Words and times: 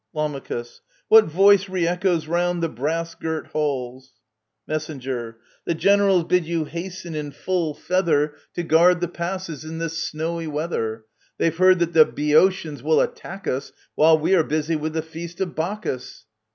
Lam. 0.13 0.33
What 1.09 1.25
voice 1.25 1.69
re 1.69 1.85
echoes 1.87 2.25
round 2.25 2.63
the 2.63 2.69
brass 2.69 3.13
girt 3.13 3.45
halls? 3.53 4.13
Mess. 4.67 4.87
The 4.87 5.75
generals 5.75 6.23
bid 6.23 6.43
you 6.43 6.65
hasten 6.65 7.13
in 7.13 7.29
full 7.29 7.75
feather 7.75 8.29
56 8.55 8.55
The 8.55 8.61
Acharnians 8.63 8.63
of 8.63 8.63
Aristophanes. 8.63 8.67
To 8.67 8.75
guard 8.75 9.01
the 9.01 9.17
passes 9.19 9.63
in 9.63 9.77
this 9.77 9.97
snowy 10.03 10.47
weather. 10.47 11.05
They've 11.37 11.55
heard 11.55 11.77
that 11.77 11.93
the 11.93 12.05
Boeotians 12.05 12.81
will 12.81 12.99
attack 12.99 13.45
us 13.47 13.71
While 13.93 14.17
we 14.17 14.33
are 14.33 14.43
busy 14.43 14.75
with 14.75 14.93
the 14.93 15.03
feast 15.03 15.39
of 15.39 15.53
Bacchus. 15.53 16.25